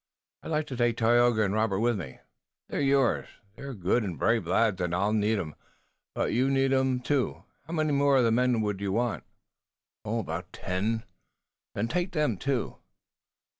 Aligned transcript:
"I'd 0.41 0.49
like 0.49 0.65
to 0.65 0.75
take 0.75 0.97
Tayoga 0.97 1.43
and 1.43 1.53
Robert 1.53 1.79
with 1.79 1.95
me." 1.99 2.17
"They're 2.69 2.81
yours. 2.81 3.27
They're 3.55 3.75
good 3.75 4.01
and 4.03 4.17
brave 4.17 4.47
lads, 4.47 4.81
and 4.81 4.95
I'll 4.95 5.13
need 5.13 5.37
'em, 5.37 5.53
but 6.15 6.33
you'll 6.33 6.49
need 6.49 6.73
'em 6.73 7.01
too. 7.01 7.43
How 7.67 7.73
many 7.73 7.91
more 7.91 8.17
of 8.17 8.23
the 8.23 8.31
men 8.31 8.55
here 8.55 8.63
will 8.63 8.81
you 8.81 8.93
want?" 8.93 9.23
"About 10.03 10.51
ten." 10.51 11.03
"Then 11.75 11.87
take 11.87 12.13
them 12.13 12.37
too." 12.37 12.77